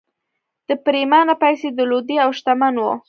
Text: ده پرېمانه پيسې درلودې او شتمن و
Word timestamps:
ده 0.67 0.73
پرېمانه 0.85 1.33
پيسې 1.43 1.67
درلودې 1.77 2.15
او 2.23 2.29
شتمن 2.37 2.73
و 2.83 2.85